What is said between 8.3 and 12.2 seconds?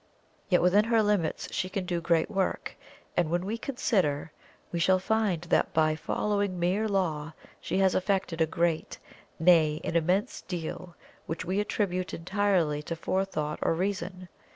a great, nay, an immense, deal, which we attribute